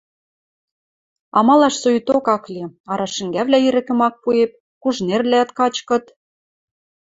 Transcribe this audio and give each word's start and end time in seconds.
Амалаш 1.37 1.75
соикток 1.81 2.25
ак 2.35 2.43
ли, 2.53 2.61
арашӹнгӓвлӓ 2.91 3.57
ирӹкӹм 3.67 3.99
ак 4.07 4.15
пуэп, 4.23 4.51
кужынервлӓӓт 4.81 5.49
качкыт. 5.57 6.05